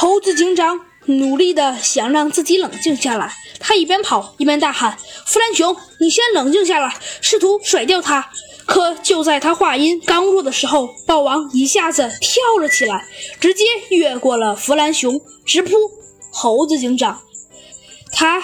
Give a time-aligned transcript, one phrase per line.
[0.00, 4.96] 猴子警长努力的想让自己冷静下来，他一边跑一边大喊
[5.28, 8.30] ：“弗兰熊，你先冷静下来！”试图甩掉他。
[8.64, 13.04] 可就在他话音刚落的时候，豹王一下子跳了起来，
[13.38, 15.72] 直接越过了弗兰熊，直扑
[16.32, 17.20] 猴子警长。
[18.10, 18.42] 他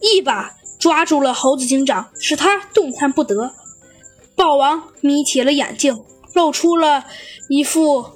[0.00, 3.52] 一把抓住了猴子警长，使他动弹不得。
[4.34, 6.02] 豹王眯起了眼睛，
[6.34, 7.04] 露出了
[7.48, 8.06] 一副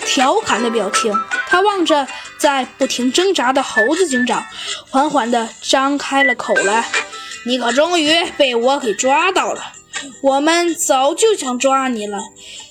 [0.00, 1.14] 调侃的表情。
[1.48, 2.06] 他望着
[2.38, 4.46] 在不停挣扎的猴子警长，
[4.90, 6.84] 缓缓地张开了口来
[7.46, 9.72] ：“你可终于被我给抓到了！
[10.22, 12.20] 我们早就想抓你了，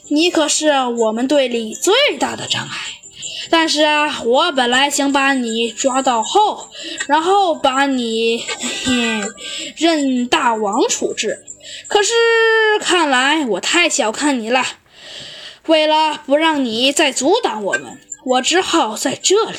[0.09, 2.69] 你可是我们队里最大的障碍。
[3.49, 6.69] 但是啊，我本来想把你抓到后，
[7.07, 8.45] 然后把你
[8.85, 9.21] 嘿
[9.75, 11.43] 任大王处置。”
[11.89, 12.13] 可是，
[12.79, 14.63] 看来我太小看你了。
[15.65, 19.57] 为了不让你再阻挡我们，我只好在这里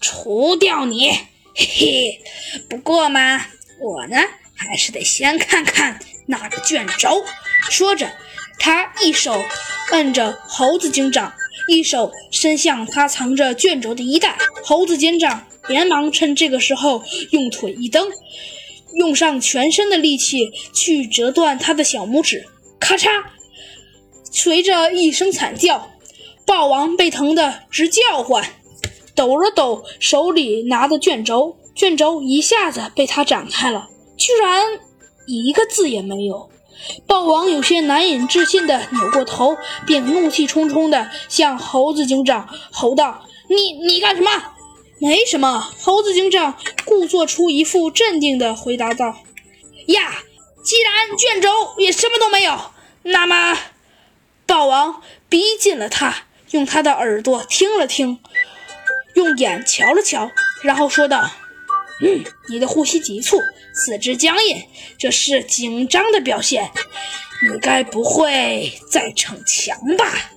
[0.00, 1.10] 除掉你。
[1.56, 2.20] 嘿嘿，
[2.70, 3.44] 不过嘛，
[3.80, 4.16] 我呢
[4.54, 7.24] 还是得先看看那个卷轴。
[7.68, 8.08] 说着，
[8.60, 9.42] 他一手
[9.90, 11.32] 摁着猴子警长，
[11.66, 14.38] 一手伸向他藏着卷轴的衣袋。
[14.62, 18.08] 猴子警长连忙趁这个时候用腿一蹬。
[18.94, 22.46] 用上全身的力气去折断他的小拇指，
[22.78, 23.08] 咔嚓！
[24.30, 25.90] 随着一声惨叫，
[26.46, 28.42] 豹王被疼得直叫唤，
[29.14, 34.64] 抖了抖手里拿的卷轴，卷轴一下子被他展开了，居然
[35.26, 36.48] 一个字也没有。
[37.06, 44.30] 豹王有些难以置信地扭过头，并怒气冲冲地向猴子警长吼道：“你你干什么？”
[45.00, 49.16] 没什么，猴子警长故作出一副镇定的回答道
[49.88, 50.22] ：“呀，
[50.62, 52.56] 既然卷轴也什么都没有，
[53.02, 53.58] 那么……”
[54.46, 56.14] 豹王逼近了他，
[56.50, 58.18] 用他的耳朵听了听，
[59.14, 60.30] 用眼瞧了瞧，
[60.62, 61.30] 然后说道
[62.02, 63.40] ：“嗯，你的呼吸急促，
[63.74, 64.62] 四肢僵硬，
[64.98, 66.70] 这是紧张的表现。
[67.50, 70.30] 你该不会在逞强吧？”